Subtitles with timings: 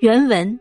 [0.00, 0.60] 原文：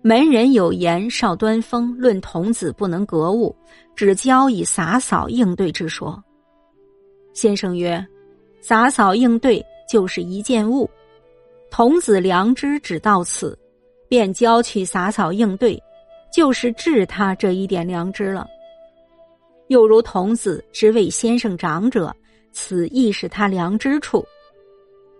[0.00, 3.54] 门人有言，少端风论童子不能格物，
[3.94, 6.22] 只教以洒扫应对之说。
[7.34, 8.02] 先生曰
[8.62, 10.88] ：“洒扫应对就是一件物，
[11.70, 13.56] 童子良知只到此，
[14.08, 15.78] 便教去洒扫应对，
[16.34, 18.48] 就是治他这一点良知了。
[19.68, 22.14] 又如童子之为先生长者，
[22.52, 24.24] 此亦是他良知处。”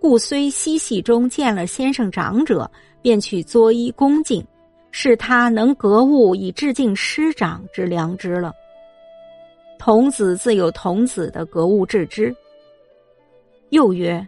[0.00, 2.68] 故虽嬉戏中见了先生长者，
[3.02, 4.42] 便去作揖恭敬，
[4.90, 8.50] 是他能格物以致敬师长之良知了。
[9.78, 12.34] 童子自有童子的格物致知。
[13.68, 14.26] 又曰：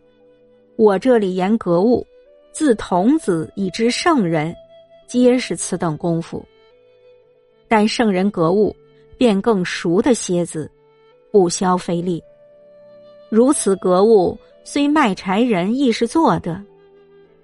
[0.77, 2.07] 我这里言格物，
[2.53, 4.55] 自童子以知圣人，
[5.07, 6.45] 皆是此等功夫。
[7.67, 8.77] 但圣人格物，
[9.17, 10.71] 便更熟的蝎子，
[11.31, 12.23] 不消费力。
[13.33, 14.39] 如此格物。
[14.63, 16.63] 虽卖柴人亦是做的，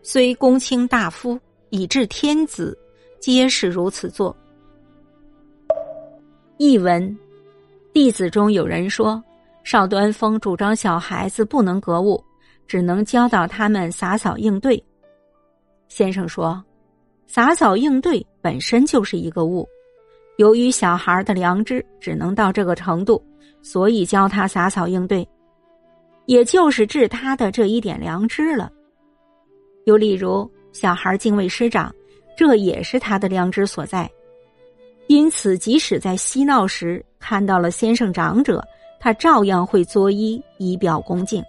[0.02, 1.36] 虽公卿大夫
[1.70, 2.78] 以至天子，
[3.18, 4.36] 皆是如此做。
[6.58, 7.18] 译文：
[7.92, 9.20] 弟子中有人说，
[9.64, 12.22] 邵端峰主张小孩子不能格物，
[12.68, 14.80] 只能教导他们洒扫应对。
[15.88, 16.62] 先生说，
[17.26, 19.68] 洒扫应对本身就是一个物，
[20.36, 23.20] 由于小孩的良知只能到这个程度，
[23.60, 25.28] 所以教他洒扫应对。
[26.28, 28.70] 也就是治他的这一点良知了。
[29.86, 31.90] 又例如，小孩敬畏师长，
[32.36, 34.08] 这也是他的良知所在。
[35.06, 38.62] 因此，即使在嬉闹时看到了先生长者，
[39.00, 41.42] 他照样会作揖以表恭敬。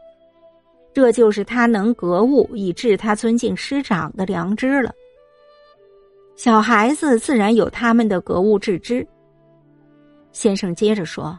[0.93, 4.93] 这就是他能格物以致他尊敬师长的良知了。
[6.37, 9.05] 小孩子自然有他们的格物致知。
[10.31, 11.37] 先生接着说：“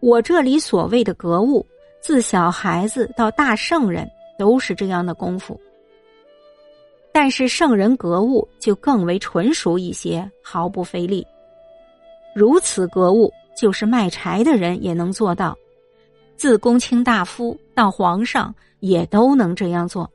[0.00, 1.66] 我这里所谓的格物。”
[2.08, 5.60] 自小孩子到大圣人都是这样的功夫，
[7.12, 11.22] 但是圣人格物就更为纯熟一些，毫不费力。
[12.34, 15.54] 如此格物，就是卖柴的人也能做到，
[16.34, 20.10] 自公卿大夫到皇上也都能这样做。